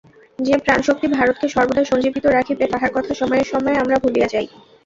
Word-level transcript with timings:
যে 0.39 0.53
প্রাণশক্তি 0.57 1.07
ভারতকে 1.09 1.47
সর্বদা 1.47 1.83
সঞ্জীবিত 1.85 2.25
রাখিবে, 2.27 2.63
তাহার 2.73 2.91
কথা 2.93 3.11
সময়ে 3.13 3.43
সময়ে 3.43 3.81
আমরা 3.83 3.97
ভুলিয়া 4.03 4.27
যাই। 4.27 4.47